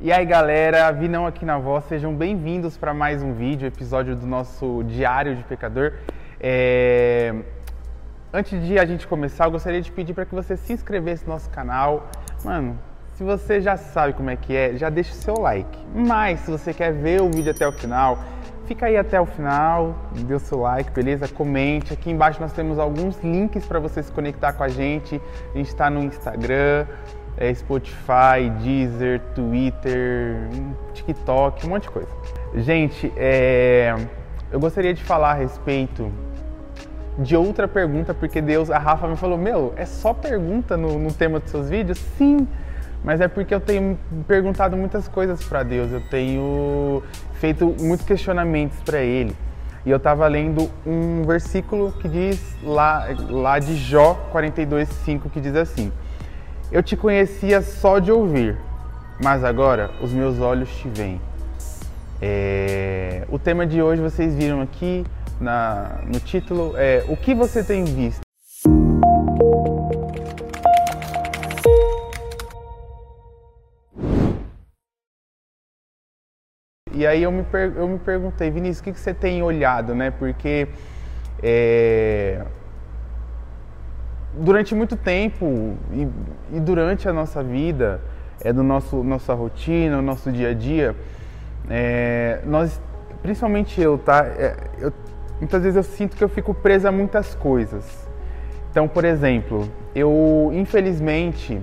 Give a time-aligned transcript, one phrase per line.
[0.00, 4.28] E aí galera, Vinão aqui na voz, sejam bem-vindos para mais um vídeo, episódio do
[4.28, 5.94] nosso Diário de Pecador.
[6.38, 7.34] É...
[8.32, 11.32] Antes de a gente começar, eu gostaria de pedir para que você se inscrevesse no
[11.32, 12.08] nosso canal.
[12.44, 12.78] Mano,
[13.14, 15.76] se você já sabe como é que é, já deixa o seu like.
[15.92, 18.20] Mas se você quer ver o vídeo até o final,
[18.66, 21.26] fica aí até o final, dê o seu like, beleza?
[21.26, 21.92] Comente.
[21.92, 25.20] Aqui embaixo nós temos alguns links para você se conectar com a gente.
[25.52, 26.86] A gente está no Instagram,
[27.38, 30.36] é, Spotify, Deezer, Twitter,
[30.92, 32.08] TikTok, um monte de coisa.
[32.56, 33.94] Gente, é,
[34.50, 36.12] eu gostaria de falar a respeito
[37.18, 41.12] de outra pergunta, porque Deus, a Rafa me falou, meu, é só pergunta no, no
[41.12, 41.98] tema dos seus vídeos?
[42.16, 42.46] Sim,
[43.04, 47.02] mas é porque eu tenho perguntado muitas coisas para Deus, eu tenho
[47.34, 49.34] feito muitos questionamentos para Ele.
[49.86, 55.54] E eu estava lendo um versículo que diz lá, lá de Jó 42,5, que diz
[55.54, 55.92] assim:
[56.70, 58.56] eu te conhecia só de ouvir,
[59.22, 61.20] mas agora os meus olhos te veem.
[62.20, 63.26] É...
[63.30, 65.04] O tema de hoje vocês viram aqui
[65.40, 68.20] na, no título é O que você tem visto?
[76.92, 80.10] E aí eu me, eu me perguntei, Vinícius, o que, que você tem olhado, né?
[80.10, 80.66] Porque
[81.40, 82.44] é,
[84.38, 86.08] durante muito tempo e,
[86.56, 88.00] e, durante a nossa vida,
[88.42, 90.94] é do nosso nossa rotina, o nosso dia a dia,
[91.68, 92.80] é, nós,
[93.22, 94.24] principalmente eu, tá?
[94.24, 94.92] É, eu,
[95.38, 98.08] muitas vezes eu sinto que eu fico presa a muitas coisas.
[98.70, 101.60] Então, por exemplo, eu infelizmente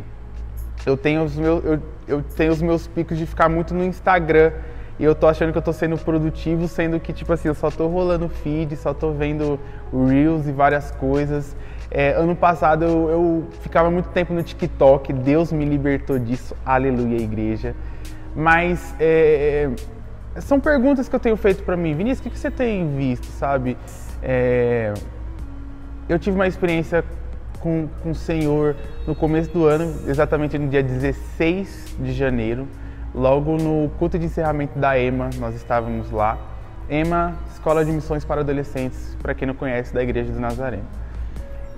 [0.86, 4.52] eu tenho os meus eu, eu tenho os meus picos de ficar muito no Instagram
[4.98, 7.70] e eu tô achando que eu tô sendo produtivo, sendo que, tipo assim, eu só
[7.70, 9.60] tô rolando feed, só tô vendo
[9.92, 11.56] Reels e várias coisas.
[11.92, 17.18] É, ano passado eu, eu, ficava muito tempo no TikTok, Deus me libertou disso, aleluia,
[17.18, 17.76] igreja.
[18.36, 19.70] Mas é,
[20.40, 21.94] são perguntas que eu tenho feito para mim.
[21.94, 23.78] Vinícius, o que, você tem visto, sabe?
[24.22, 24.94] É,
[26.08, 27.04] eu tive uma experiência
[27.60, 28.76] com, com o Senhor
[29.08, 32.68] no começo do ano, exatamente no dia 16 de janeiro,
[33.16, 36.38] logo no culto de encerramento da EMA, nós estávamos lá.
[36.90, 40.84] EMA, Escola de Missões para Adolescentes, para quem não conhece, da Igreja do Nazareno.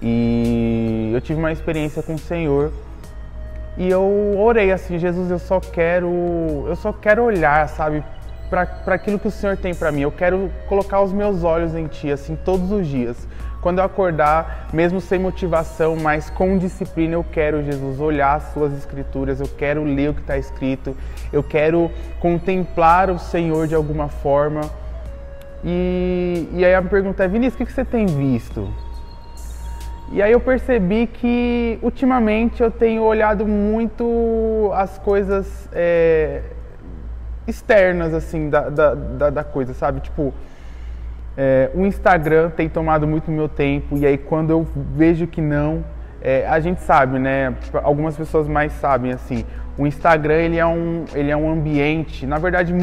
[0.01, 2.71] E eu tive uma experiência com o Senhor
[3.77, 8.03] e eu orei assim, Jesus, eu só quero, eu só quero olhar, sabe,
[8.50, 10.02] para aquilo que o Senhor tem para mim.
[10.02, 13.28] Eu quero colocar os meus olhos em Ti, assim, todos os dias.
[13.62, 18.72] Quando eu acordar, mesmo sem motivação, mas com disciplina, eu quero, Jesus, olhar as Suas
[18.74, 20.96] Escrituras, eu quero ler o que está escrito,
[21.34, 24.62] eu quero contemplar o Senhor de alguma forma.
[25.64, 28.72] E, e aí a pergunta é, Vinícius, o que você tem visto?
[30.12, 36.41] E aí eu percebi que ultimamente eu tenho olhado muito as coisas é,
[37.47, 40.02] externas assim da, da, da, da, coisa, sabe?
[40.02, 40.34] Tipo,
[41.35, 45.84] é, o Instagram tem tomado muito meu tempo e aí quando eu vejo que não,
[46.22, 47.56] é, a gente sabe, né?
[47.84, 49.46] Algumas pessoas mais sabem assim.
[49.78, 52.74] O Instagram ele é um, ele é um ambiente, na verdade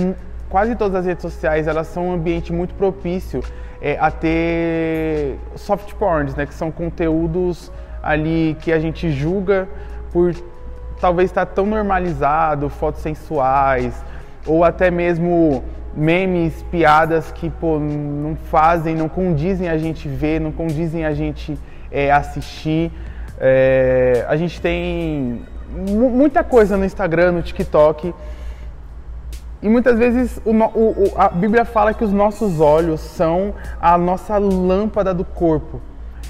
[0.48, 3.42] quase todas as redes sociais elas são um ambiente muito propício
[3.82, 9.68] é, a ter soft porns, né, que são conteúdos ali que a gente julga
[10.12, 10.34] por
[11.00, 14.02] talvez estar tão normalizado, fotos sensuais,
[14.46, 15.62] ou até mesmo
[15.96, 21.58] memes, piadas que pô, não fazem, não condizem a gente ver, não condizem a gente
[21.90, 22.90] é, assistir.
[23.40, 25.42] É, a gente tem
[25.88, 28.14] muita coisa no Instagram, no TikTok
[29.64, 34.36] e muitas vezes o, o, a Bíblia fala que os nossos olhos são a nossa
[34.36, 35.80] lâmpada do corpo.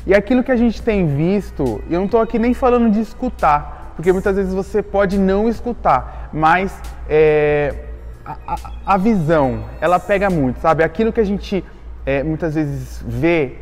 [0.07, 3.93] E aquilo que a gente tem visto, eu não estou aqui nem falando de escutar,
[3.97, 7.75] porque muitas vezes você pode não escutar, mas é,
[8.25, 10.83] a, a, visão, ela pega muito, sabe?
[10.83, 11.65] Aquilo que a gente
[12.07, 13.59] é, muitas vezes vê,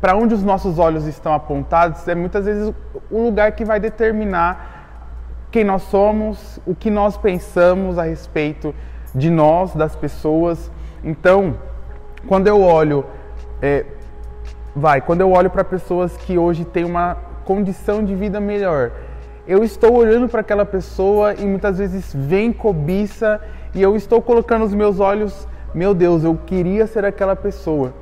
[0.00, 2.72] para onde os nossos olhos estão apontados, é muitas vezes
[3.10, 4.78] o lugar que vai determinar
[5.50, 8.74] quem nós somos, o que nós pensamos a respeito
[9.14, 10.70] de nós, das pessoas.
[11.02, 11.56] Então,
[12.28, 13.04] quando eu olho,
[13.60, 13.84] é,
[14.74, 18.92] vai, quando eu olho para pessoas que hoje têm uma condição de vida melhor,
[19.50, 23.40] eu estou olhando para aquela pessoa e muitas vezes vem cobiça
[23.74, 27.92] e eu estou colocando os meus olhos, meu Deus, eu queria ser aquela pessoa.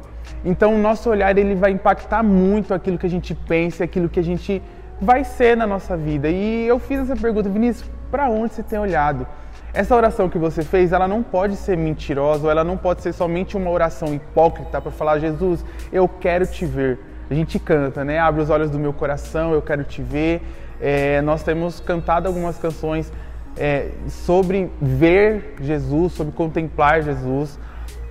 [0.45, 4.21] Então, o nosso olhar ele vai impactar muito aquilo que a gente pensa, aquilo que
[4.21, 4.63] a gente
[5.01, 6.29] vai ser na nossa vida.
[6.29, 9.27] E eu fiz essa pergunta, Vinícius, para onde você tem olhado?
[9.73, 13.15] Essa oração que você fez, ela não pode ser mentirosa, ou ela não pode ser
[13.15, 16.99] somente uma oração hipócrita para falar, Jesus, eu quero te ver.
[17.31, 18.19] A gente canta, né?
[18.19, 20.43] Abre os olhos do meu coração, eu quero te ver.
[20.81, 23.13] É, nós temos cantado algumas canções
[23.57, 27.59] é, sobre ver Jesus, sobre contemplar Jesus.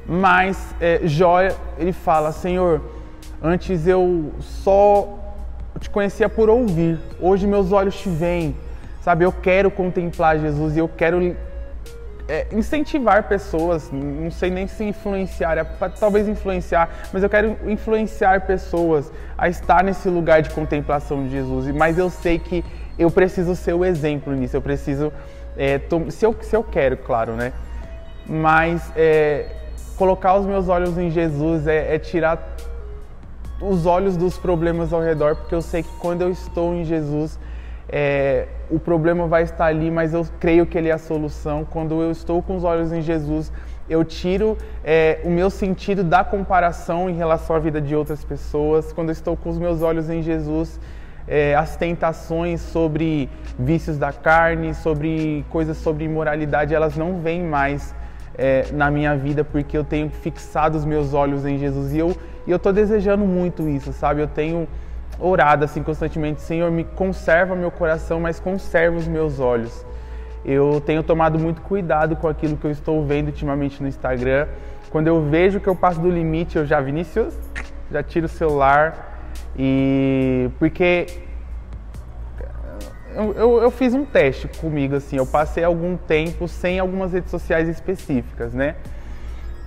[0.08, 1.40] Mas é, Jó,
[1.78, 2.82] ele fala, Senhor,
[3.42, 5.18] antes eu só
[5.80, 8.56] te conhecia por ouvir, hoje meus olhos te veem,
[9.02, 9.26] sabe?
[9.26, 11.36] Eu quero contemplar Jesus e eu quero
[12.28, 15.64] é, incentivar pessoas, não sei nem se influenciar, é,
[16.00, 21.68] talvez influenciar, mas eu quero influenciar pessoas a estar nesse lugar de contemplação de Jesus.
[21.74, 22.64] Mas eu sei que
[23.00, 25.14] eu preciso ser o exemplo nisso, eu preciso,
[25.56, 25.80] é,
[26.10, 27.54] se, eu, se eu quero, claro, né?
[28.26, 29.46] Mas é,
[29.96, 32.56] colocar os meus olhos em Jesus é, é tirar
[33.62, 37.40] os olhos dos problemas ao redor, porque eu sei que quando eu estou em Jesus,
[37.90, 41.66] é, o problema vai estar ali, mas eu creio que Ele é a solução.
[41.66, 43.52] Quando eu estou com os olhos em Jesus,
[43.90, 48.92] eu tiro é, o meu sentido da comparação em relação à vida de outras pessoas.
[48.92, 50.80] Quando eu estou com os meus olhos em Jesus,
[51.28, 57.96] é, as tentações sobre vícios da carne, sobre coisas sobre imoralidade, elas não vêm mais
[58.38, 62.16] é, na minha vida porque eu tenho fixado os meus olhos em Jesus e eu
[62.46, 64.22] e eu estou desejando muito isso, sabe?
[64.22, 64.70] Eu tenho
[65.20, 69.86] orado assim constantemente, Senhor, me conserva meu coração, mas conserva os meus olhos.
[70.46, 74.48] Eu tenho tomado muito cuidado com aquilo que eu estou vendo ultimamente no Instagram.
[74.90, 77.38] Quando eu vejo que eu passo do limite, eu já Vinícius,
[77.92, 79.18] já tiro o celular
[79.58, 81.08] e porque
[83.14, 87.32] eu, eu, eu, fiz um teste comigo assim, eu passei algum tempo sem algumas redes
[87.32, 88.76] sociais específicas, né?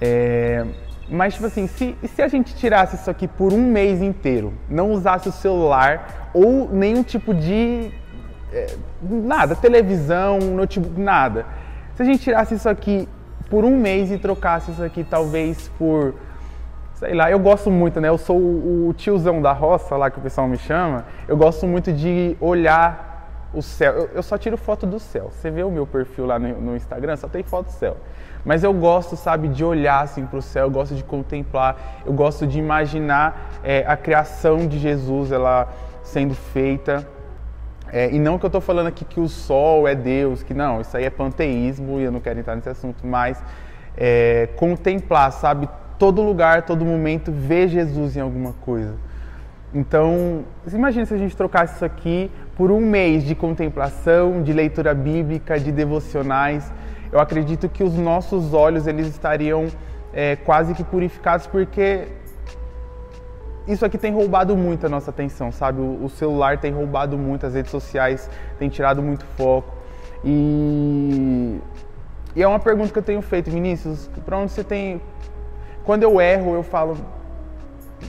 [0.00, 0.64] É,
[1.10, 4.92] mas, tipo assim, se, se a gente tirasse isso aqui por um mês inteiro, não
[4.92, 7.90] usasse o celular ou nenhum tipo de.
[8.52, 11.46] É, nada, televisão, notebook, nada.
[11.94, 13.08] Se a gente tirasse isso aqui
[13.48, 16.14] por um mês e trocasse isso aqui talvez por.
[16.94, 18.08] Sei lá, eu gosto muito, né?
[18.08, 21.04] Eu sou o, o tiozão da roça lá que o pessoal me chama.
[21.26, 23.09] Eu gosto muito de olhar
[23.52, 23.92] o céu.
[23.94, 25.30] Eu, eu só tiro foto do céu.
[25.30, 27.96] Você vê o meu perfil lá no, no Instagram, só tem foto do céu.
[28.44, 32.12] Mas eu gosto, sabe, de olhar assim para o céu, eu gosto de contemplar, eu
[32.12, 35.68] gosto de imaginar é, a criação de Jesus, ela
[36.02, 37.06] sendo feita.
[37.92, 40.80] É, e não que eu estou falando aqui que o sol é Deus, que não,
[40.80, 43.42] isso aí é panteísmo e eu não quero entrar nesse assunto, mas
[43.96, 45.68] é, contemplar, sabe,
[45.98, 48.94] todo lugar, todo momento, ver Jesus em alguma coisa.
[49.72, 54.92] Então, imagine se a gente trocasse isso aqui por um mês de contemplação, de leitura
[54.92, 56.70] bíblica, de devocionais
[57.12, 59.66] eu acredito que os nossos olhos eles estariam
[60.12, 62.06] é, quase que purificados porque
[63.66, 65.80] isso aqui tem roubado muito a nossa atenção, sabe?
[65.80, 68.28] O, celular tem roubado muito, as redes sociais
[68.58, 69.72] têm tirado muito foco.
[70.24, 71.60] E,
[72.34, 75.00] e é uma pergunta que eu tenho feito, Vinícius, para onde você tem.
[75.84, 76.96] Quando eu erro, eu falo,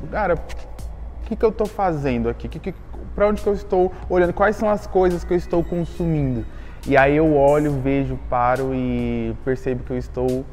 [0.10, 0.36] cara,
[1.32, 2.48] que, que eu estou fazendo aqui?
[2.50, 2.74] Que, que,
[3.16, 4.34] para onde que eu estou olhando?
[4.34, 6.46] Quais são as coisas que eu estou consumindo?
[6.86, 10.44] E aí eu olho, vejo, paro e percebo que eu estou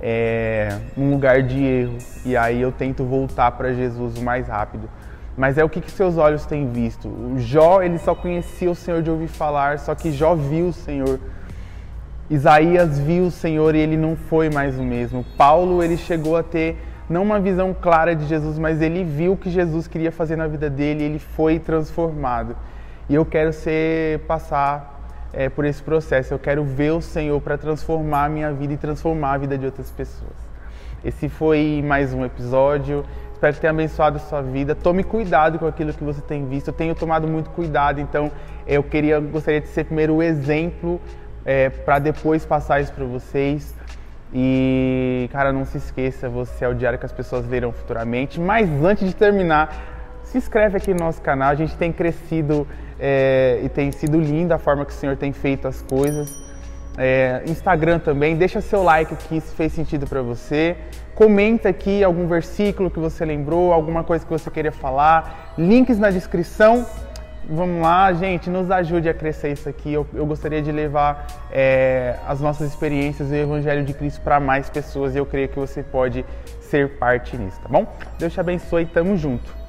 [0.00, 1.98] é, num lugar de erro.
[2.24, 4.88] E aí eu tento voltar para Jesus o mais rápido.
[5.36, 7.08] Mas é o que, que seus olhos têm visto?
[7.08, 10.72] O Jó, ele só conhecia o Senhor de ouvir falar, só que Jó viu o
[10.72, 11.20] Senhor.
[12.28, 15.24] Isaías viu o Senhor e ele não foi mais o mesmo.
[15.36, 16.76] Paulo, ele chegou a ter
[17.10, 20.46] não uma visão clara de Jesus, mas ele viu o que Jesus queria fazer na
[20.46, 22.56] vida dele ele foi transformado.
[23.08, 25.00] E eu quero ser passar
[25.32, 26.32] é, por esse processo.
[26.32, 29.66] Eu quero ver o Senhor para transformar a minha vida e transformar a vida de
[29.66, 30.30] outras pessoas.
[31.04, 33.04] Esse foi mais um episódio.
[33.32, 34.76] Espero que tenha abençoado a sua vida.
[34.76, 36.68] Tome cuidado com aquilo que você tem visto.
[36.68, 38.30] Eu tenho tomado muito cuidado, então
[38.66, 41.00] eu queria, gostaria de ser primeiro o exemplo
[41.44, 43.74] é, para depois passar isso para vocês.
[44.32, 48.40] E, cara, não se esqueça, você é o diário que as pessoas lerão futuramente.
[48.40, 51.50] Mas antes de terminar, se inscreve aqui no nosso canal.
[51.50, 52.66] A gente tem crescido
[52.98, 56.30] é, e tem sido linda a forma que o Senhor tem feito as coisas.
[56.96, 60.76] É, Instagram também, deixa seu like aqui se fez sentido para você.
[61.14, 65.54] Comenta aqui algum versículo que você lembrou, alguma coisa que você queria falar.
[65.58, 66.86] Links na descrição.
[67.52, 69.92] Vamos lá, gente, nos ajude a crescer isso aqui.
[69.92, 74.38] Eu, eu gostaria de levar é, as nossas experiências e o Evangelho de Cristo para
[74.38, 76.24] mais pessoas e eu creio que você pode
[76.60, 77.92] ser parte nisso, tá bom?
[78.20, 79.59] Deus te abençoe, tamo junto.